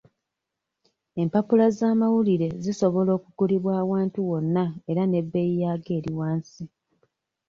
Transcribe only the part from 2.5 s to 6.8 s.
zisobola okugulibwa awantu wonna era n'ebbeeyi yaago eri wansi.